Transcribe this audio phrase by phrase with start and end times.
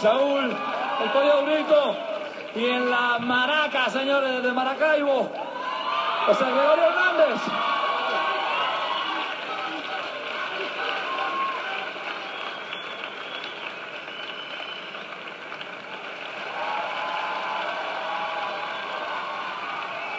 [0.00, 1.96] Saúl, el Pollo Brito.
[2.54, 5.30] Y en la Maraca, señores, de Maracaibo,
[6.26, 7.40] José Gregorio Hernández.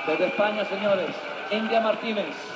[0.07, 1.15] Desde España, señores,
[1.51, 2.48] India Martínez.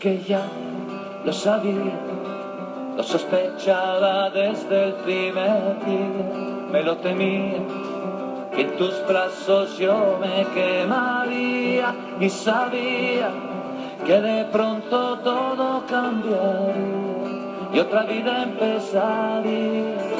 [0.00, 0.46] Que ya
[1.26, 1.92] lo sabía,
[2.96, 7.58] lo sospechaba desde el primer día, me lo temía,
[8.56, 13.28] que en tus brazos yo me quemaría y sabía
[14.06, 17.20] que de pronto todo cambiaría
[17.74, 20.19] y otra vida empezaría.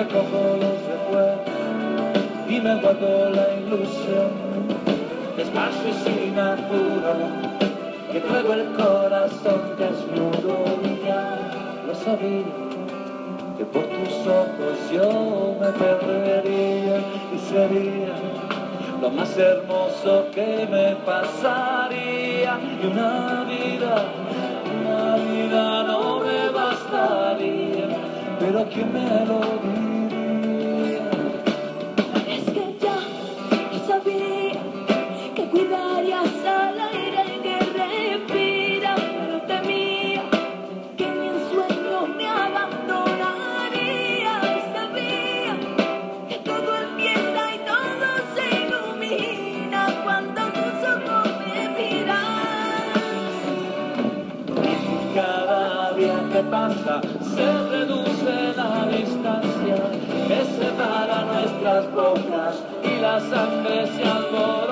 [0.00, 1.60] Recojo los recuerdos
[2.48, 4.30] y me guardo la ilusión
[5.36, 7.12] despacio y sin apuro
[8.10, 12.70] que traigo el corazón desnudo y ya lo sabía
[13.58, 16.96] que por tus ojos yo me perdería
[17.34, 18.14] y sería
[19.02, 24.04] lo más hermoso que me pasaría y una vida,
[24.80, 27.88] una vida no me bastaría,
[28.38, 29.89] pero ¿quién me lo diría?
[63.20, 63.30] Y
[63.68, 64.69] la sangre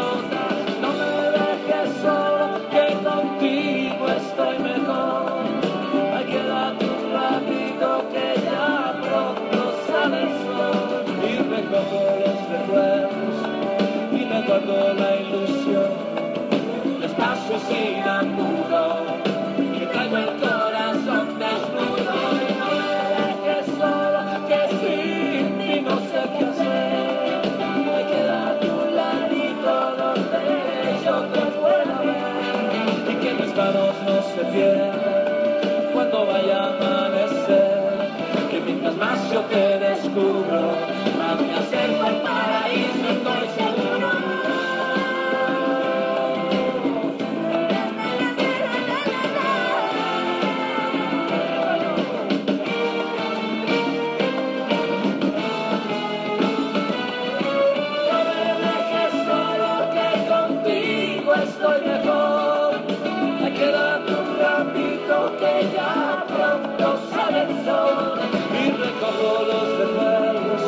[38.99, 40.73] Que mientras más yo te descubro,
[41.19, 43.58] más me acerco al paraíso, estoy
[69.09, 70.63] Recojo los recuerdos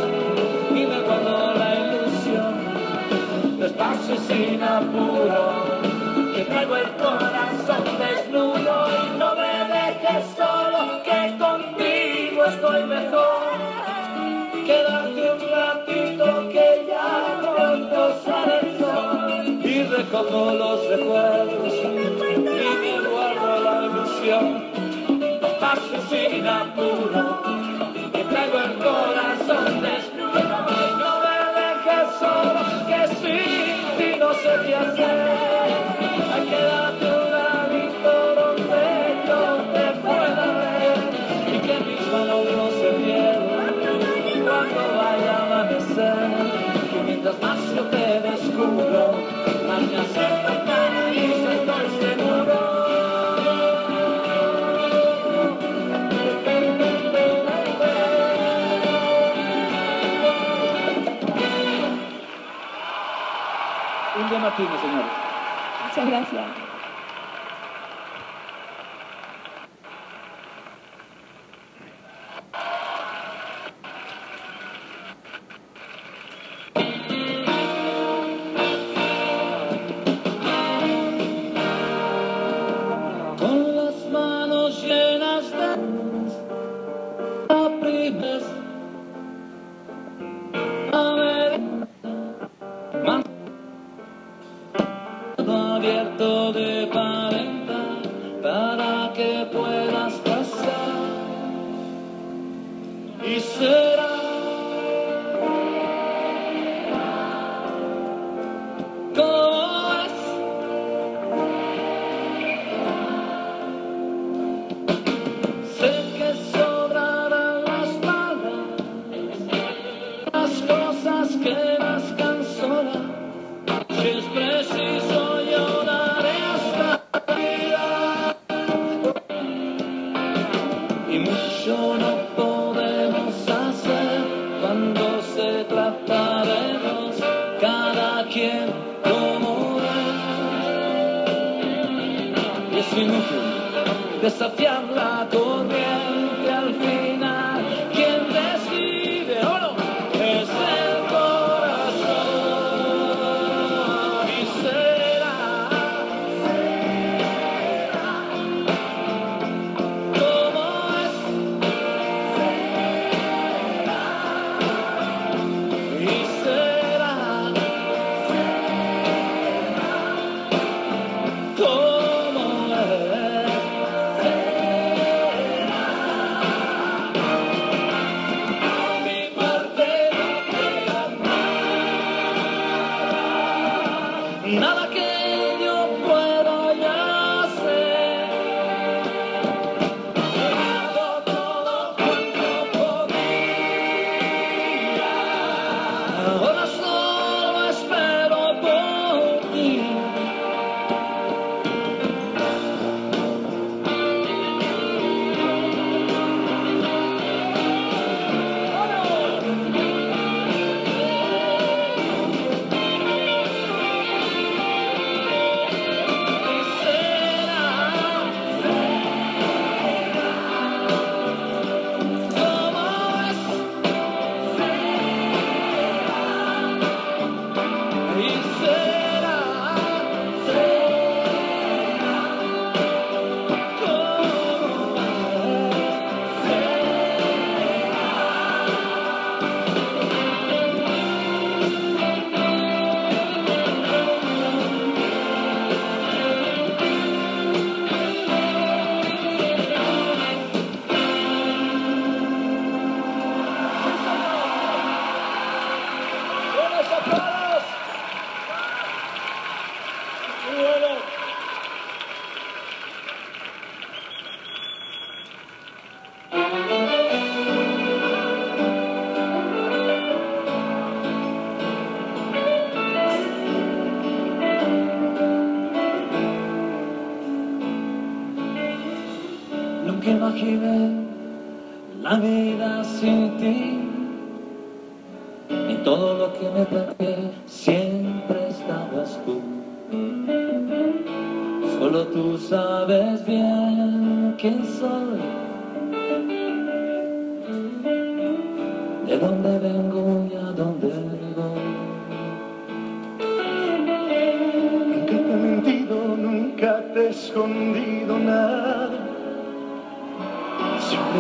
[0.71, 2.55] y me guardo la ilusión.
[3.59, 5.43] Despacio y sin apuro,
[6.35, 8.87] que traigo el corazón desnudo.
[8.89, 13.43] Y no me dejes solo que contigo estoy mejor.
[14.65, 23.61] Quédate un ratito que ya pronto sale el y recojo los recuerdos y me guardo
[23.61, 24.71] la ilusión.
[25.61, 27.40] Paso sin apuro,
[28.45, 29.83] el corazón
[30.99, 35.31] no me dejes solo, que sin no sé qué hacer.
[64.69, 66.40] Muchas gracias.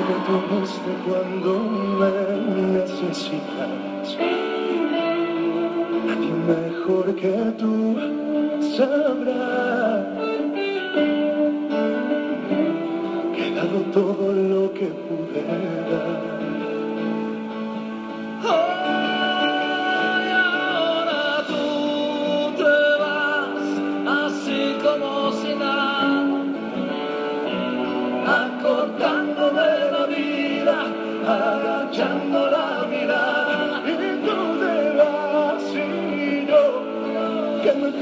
[0.08, 1.50] me tomaste cuando
[2.00, 2.12] me
[2.78, 4.16] necesitas.
[6.06, 7.96] Nadie mejor que tú
[8.76, 10.06] sabrá.
[13.34, 15.42] Que he dado todo lo que pude
[15.90, 16.39] dar.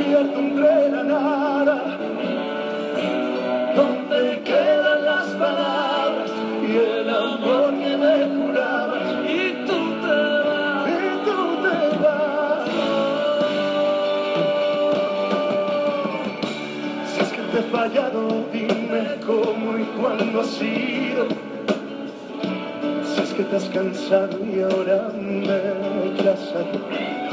[0.08, 1.76] días tendré la nada.
[3.76, 6.30] ¿Dónde quedan las palabras
[6.66, 9.08] y el amor que me jurabas?
[9.28, 12.68] Y tú te vas, y tú te vas.
[17.10, 18.20] Si es que te he fallado,
[18.52, 21.48] dime cómo y cuándo ha sido
[23.38, 25.54] que te has cansado y ahora me
[26.10, 27.27] atrasas.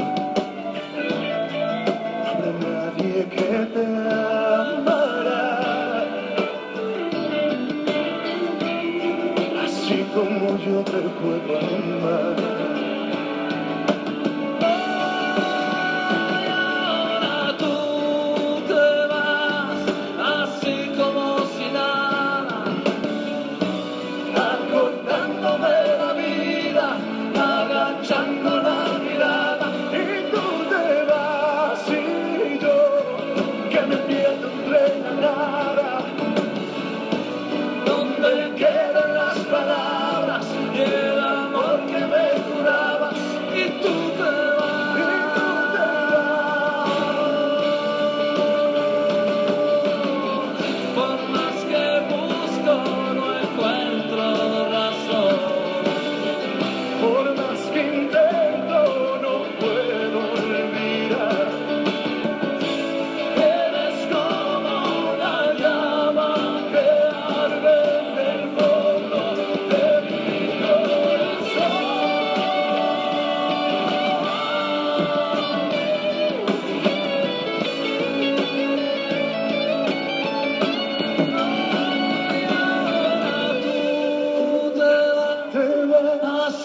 [3.36, 5.26] Que te amarás,
[9.62, 11.54] así como yo te cuerpo
[12.00, 12.75] amarás.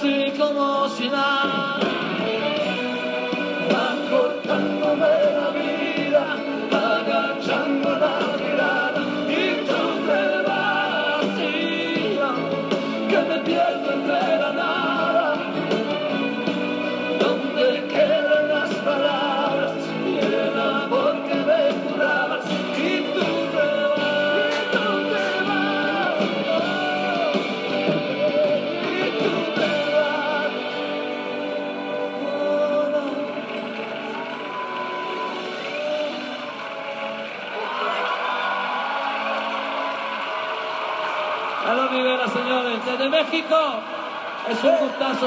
[0.01, 1.90] しかもしない。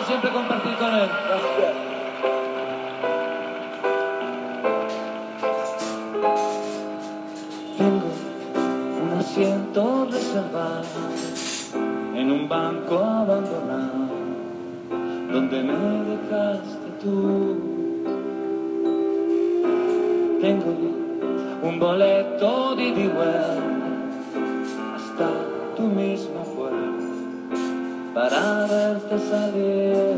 [0.07, 1.09] siempre compartir con él.
[7.77, 8.11] Tengo
[9.03, 10.85] un asiento reservado
[12.15, 14.09] en un banco abandonado
[15.33, 17.57] donde me dejaste tú.
[20.41, 20.77] Tengo
[21.63, 23.57] un boleto de ida
[28.75, 30.15] verte salir.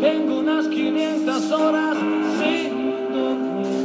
[0.00, 1.96] Tengo unas 500 horas
[2.38, 2.70] sin
[3.16, 3.84] dormir.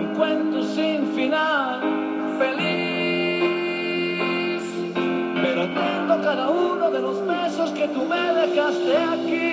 [0.00, 1.80] Un cuento sin final,
[2.38, 3.42] feliz.
[5.42, 9.50] Pero tengo cada uno de los besos que tú me dejaste aquí.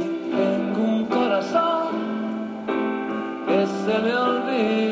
[0.00, 0.04] Y
[0.40, 1.88] tengo un corazón
[3.46, 4.87] que se me olvida.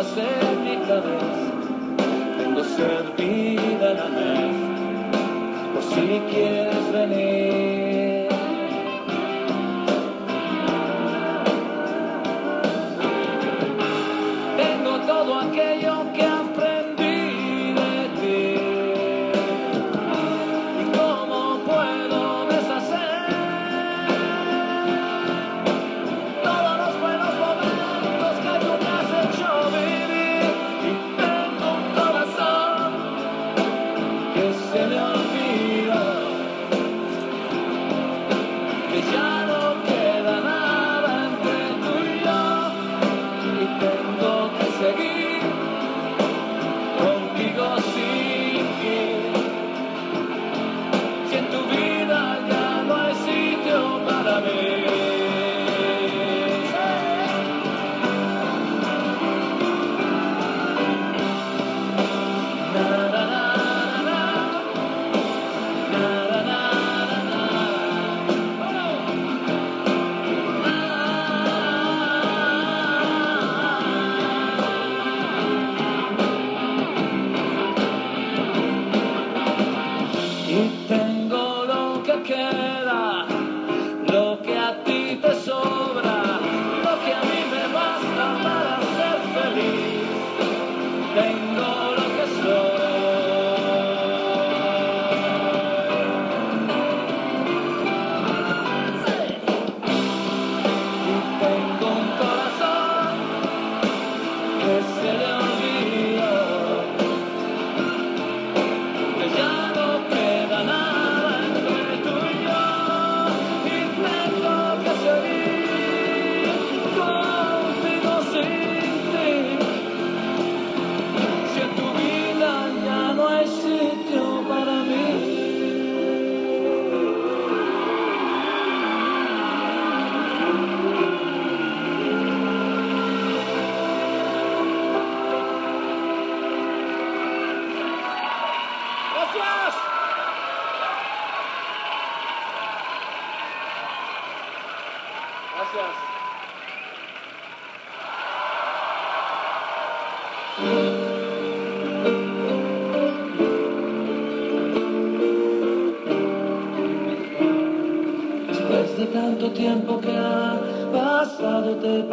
[0.00, 1.22] las cervicales,
[2.38, 5.12] tengo servida la mesa,
[5.74, 7.69] por si quieres venir.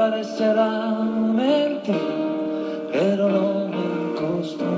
[0.09, 0.91] Parecerá
[1.35, 1.97] mentira,
[2.93, 4.71] pero no me costó.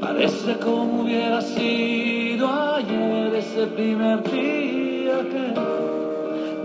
[0.00, 5.46] Parece como hubiera sido ayer ese primer día que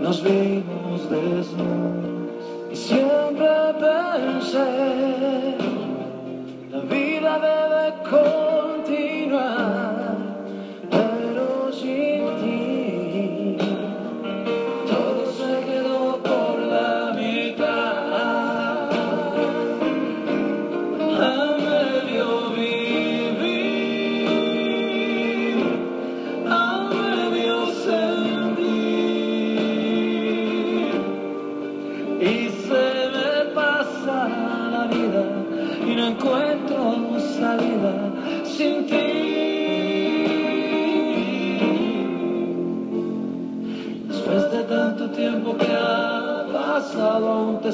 [0.02, 2.44] nos vimos desnudos.
[2.72, 3.48] Y siempre
[3.84, 4.68] pensé,
[6.72, 8.39] la vida debe continuar,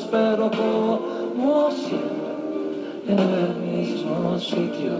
[0.06, 4.92] espero como siempre en el mismo sitio.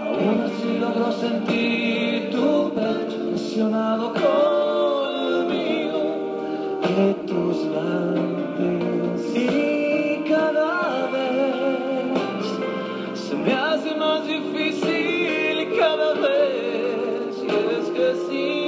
[0.00, 6.00] Aún así logro sentir tu pecho presionado con el mío
[6.82, 9.20] y tus labios.
[9.34, 12.46] Y cada vez
[13.12, 17.36] se me hace más difícil cada vez.
[17.42, 18.63] Y es que sin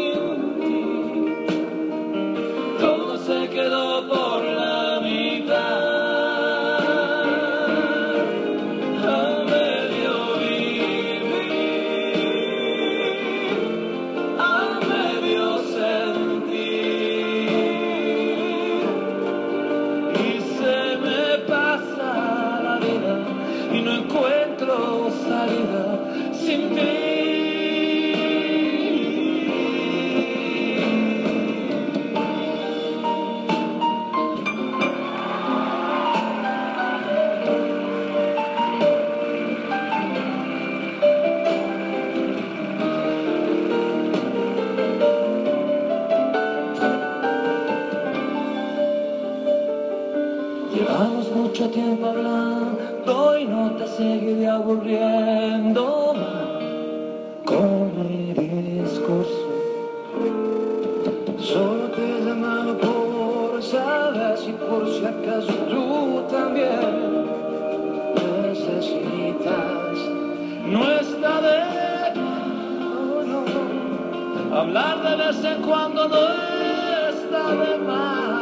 [74.56, 78.35] hablar de vez en cuando no está de más.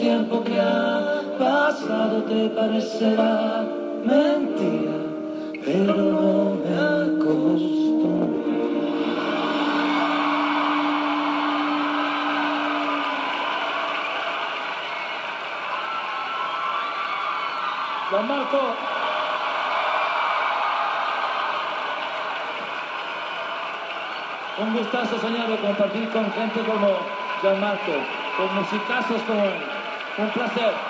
[0.00, 3.62] Tiempo que ha pasado te parecerá
[4.02, 4.96] mentira,
[5.62, 8.40] pero no me acostumbro.
[18.10, 18.60] Juan Marco.
[24.62, 26.88] Un gustazo soñado compartir con gente como
[27.42, 27.92] Gianmarco,
[28.36, 29.79] con musicazos como él.
[30.18, 30.89] Un placer.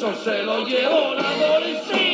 [0.00, 2.09] se lo llevó la policía.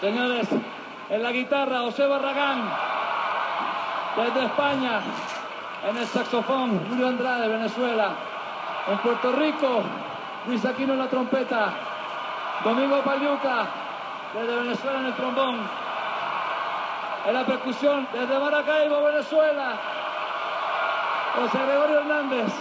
[0.00, 0.48] Señores,
[1.10, 2.62] en la guitarra, José Barragán,
[4.16, 5.00] desde España.
[5.86, 8.12] En el saxofón, Julio Andrade, Venezuela.
[8.90, 9.82] En Puerto Rico,
[10.46, 11.72] Luis Aquino en la trompeta.
[12.64, 13.66] Domingo Paliuca,
[14.32, 15.58] desde Venezuela en el trombón.
[17.26, 19.72] En la percusión, desde Maracaibo, Venezuela.
[21.36, 22.52] José Gregorio Hernández.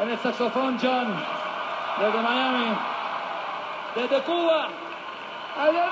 [0.00, 1.12] En el saxofón, John,
[1.98, 2.66] desde Miami.
[3.96, 4.68] Desde Cuba.
[5.56, 5.88] ¡Allá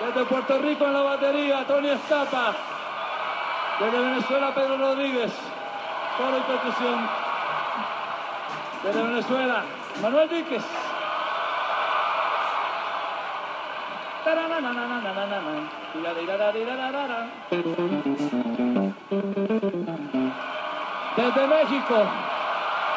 [0.00, 2.54] Desde Puerto Rico en la batería, Tony Estapa.
[3.80, 5.32] Desde Venezuela, Pedro Rodríguez.
[6.18, 7.08] Coro y percusión.
[8.82, 9.62] Desde Venezuela,
[10.02, 10.62] Manuel Víquez.
[21.16, 21.94] Desde México,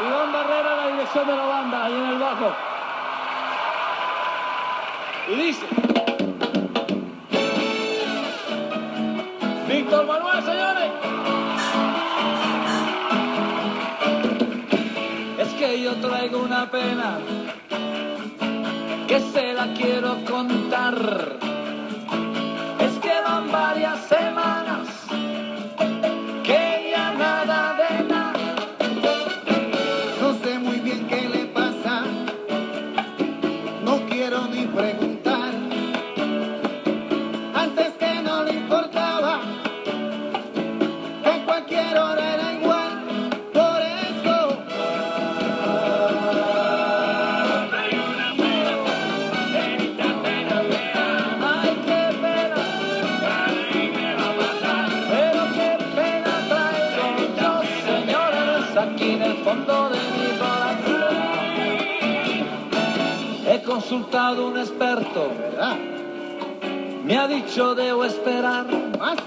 [0.02, 2.68] Iván Barrera, la dirección de la banda, ahí en el bajo.
[5.30, 5.65] Y dice...
[9.68, 10.92] Víctor Manuel, señores.
[15.38, 17.20] Es que yo traigo una pena
[19.08, 21.38] que se la quiero contar.
[22.80, 24.99] Es que van varias semanas
[63.89, 65.32] consultado un experto.
[67.04, 68.67] Me ha dicho debo esperar
[68.99, 69.17] más.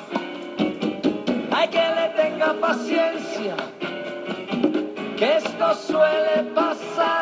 [1.50, 3.56] Hay que le tenga paciencia,
[5.16, 7.21] que esto suele pasar.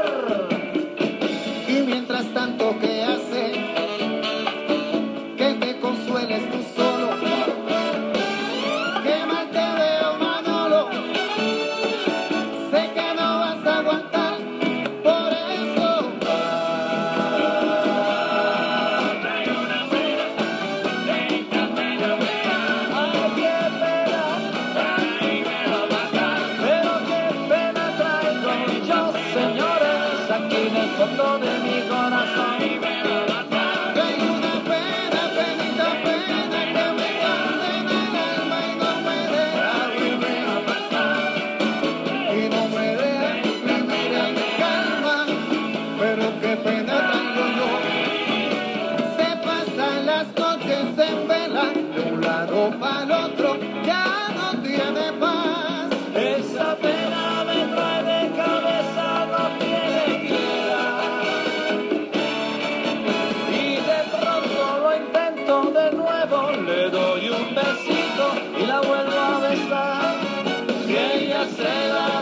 [71.60, 72.19] te da.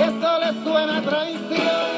[0.00, 1.89] y eso le suena traición.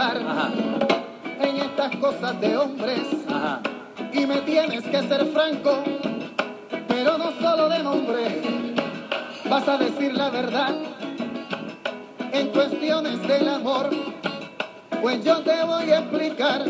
[0.00, 3.02] en estas cosas de hombres.
[4.12, 5.82] Y me tienes que ser franco,
[6.88, 8.40] pero no solo de nombre.
[9.48, 10.74] Vas a decir la verdad
[12.32, 13.90] en cuestiones del amor.
[15.02, 16.64] Pues yo te voy a explicar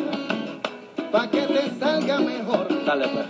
[1.13, 2.85] para que te salga mejor.
[2.85, 3.27] Dale, pues.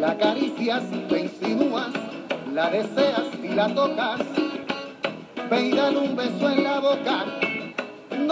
[0.00, 1.90] La acaricias, te insinúas,
[2.52, 4.20] la deseas y la tocas.
[5.50, 7.45] Ve y dale un beso en la boca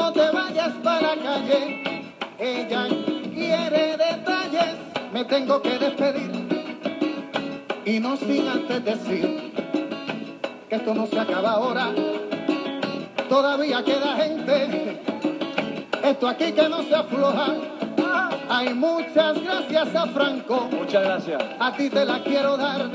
[0.05, 2.13] no te vayas para la calle.
[2.39, 2.89] Ella
[3.33, 4.77] quiere detalles,
[5.15, 6.31] me tengo que despedir.
[7.87, 9.53] Y no sin antes decir
[10.69, 11.87] que esto no se acaba ahora.
[13.31, 15.01] Todavía queda gente.
[16.03, 17.47] Esto aquí que no se afloja.
[18.51, 20.69] Hay muchas gracias a Franco.
[20.71, 21.43] Muchas gracias.
[21.59, 22.91] A ti te la quiero dar.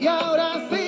[0.00, 0.79] Y ahora sí.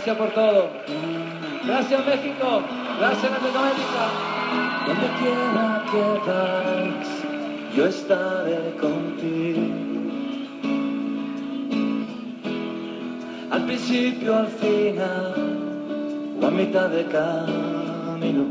[0.00, 0.70] Gracias por todo.
[1.66, 2.62] Gracias México.
[2.98, 4.04] Gracias Latinoamérica.
[4.86, 7.08] Donde quiera que vas,
[7.76, 9.60] yo estaré contigo.
[13.50, 15.34] Al principio, al final,
[16.40, 18.44] o a mitad de camino.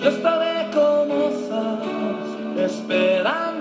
[0.00, 3.51] Yo estaré como sabes, esperando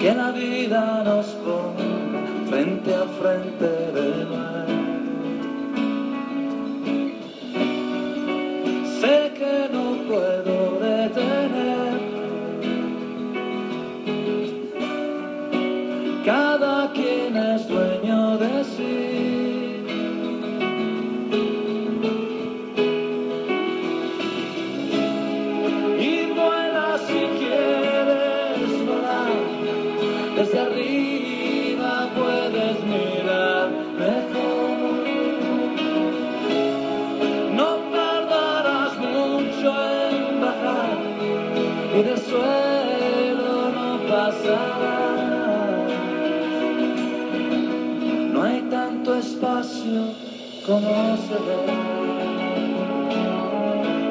[0.00, 4.69] Que la vida nos pone frente a frente de nuevo.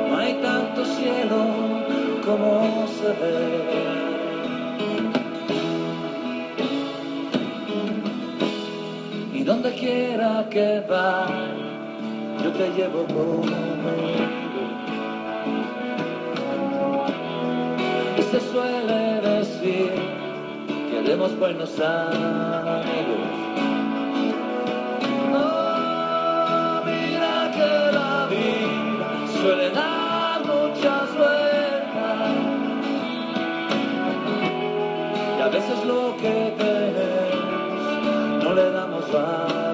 [0.09, 1.39] No hay tanto cielo
[2.25, 3.39] como se ve.
[9.33, 11.27] Y donde quiera que va,
[12.43, 14.39] yo te llevo conmigo.
[18.31, 19.91] Se suele decir
[20.89, 23.48] que haremos buenos amigos.
[29.41, 32.31] Suele dar muchas vueltas.
[35.37, 39.68] Y a veces lo que tenemos no le damos valor.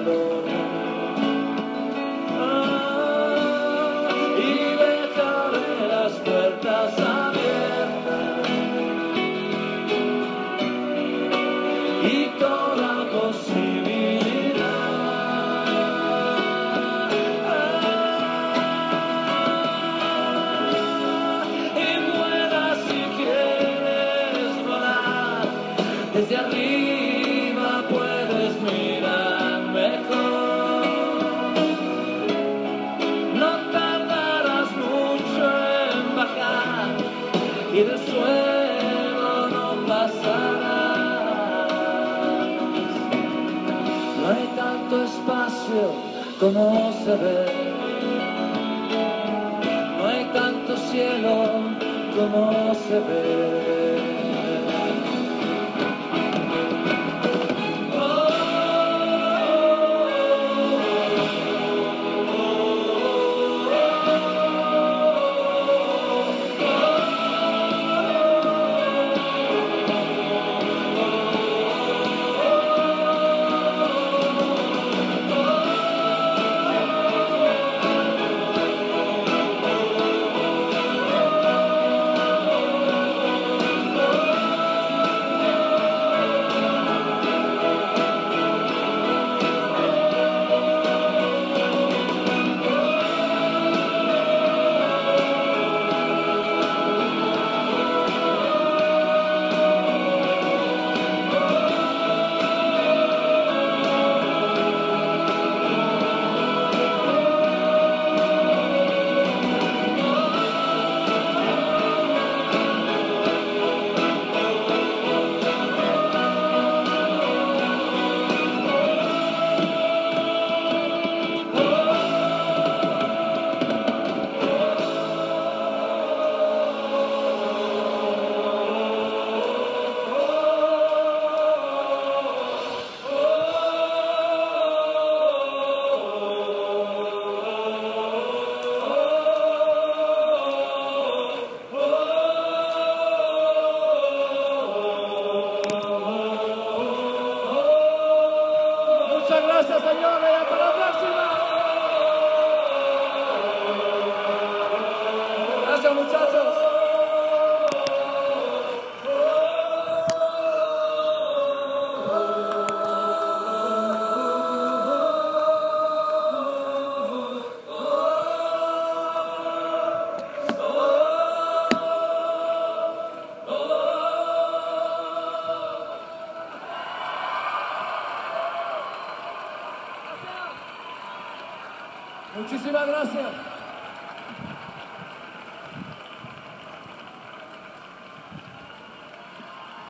[46.40, 47.46] Como se ve.
[49.98, 51.50] No hay tanto cielo
[52.14, 53.75] como se ve.